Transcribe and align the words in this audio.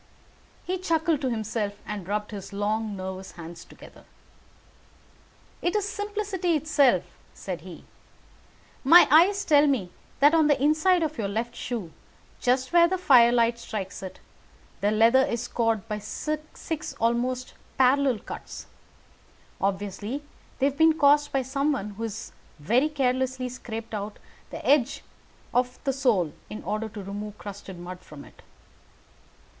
He 0.65 0.79
chuckled 0.79 1.21
to 1.21 1.29
himself 1.29 1.73
and 1.85 2.07
rubbed 2.07 2.31
his 2.31 2.51
long 2.53 2.97
nervous 2.97 3.33
hands 3.33 3.63
together. 3.63 4.03
"It 5.61 5.75
is 5.75 5.87
simplicity 5.87 6.55
itself," 6.55 7.03
said 7.35 7.61
he, 7.61 7.83
"my 8.83 9.07
eyes 9.11 9.45
tell 9.45 9.67
me 9.67 9.91
that 10.19 10.33
on 10.33 10.47
the 10.47 10.59
inside 10.59 11.03
of 11.03 11.19
your 11.19 11.27
left 11.27 11.55
shoe, 11.55 11.91
just 12.39 12.73
where 12.73 12.87
the 12.87 12.97
firelight 12.97 13.59
strikes 13.59 14.01
it, 14.01 14.17
the 14.79 14.89
leather 14.89 15.21
is 15.23 15.43
scored 15.43 15.87
by 15.87 15.99
six 15.99 16.93
almost 16.99 17.53
parallel 17.77 18.17
cuts. 18.17 18.65
Obviously 19.61 20.23
they 20.57 20.65
have 20.65 20.77
been 20.79 20.97
caused 20.97 21.31
by 21.31 21.43
someone 21.43 21.91
who 21.91 22.01
has 22.01 22.31
very 22.57 22.89
carelessly 22.89 23.49
scraped 23.49 23.93
round 23.93 24.13
the 24.49 24.65
edges 24.65 25.03
of 25.53 25.77
the 25.83 25.93
sole 25.93 26.33
in 26.49 26.63
order 26.63 26.89
to 26.89 27.03
remove 27.03 27.37
crusted 27.37 27.77
mud 27.77 27.99
from 27.99 28.25
it. 28.25 28.41